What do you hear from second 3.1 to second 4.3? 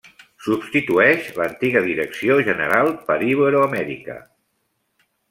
per Iberoamèrica.